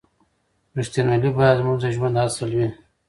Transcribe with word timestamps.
رښتینولي 0.77 1.29
باید 1.37 1.59
زموږ 1.59 1.77
د 1.81 1.85
ژوند 1.95 2.15
اصل 2.27 2.49
وي. 2.57 2.67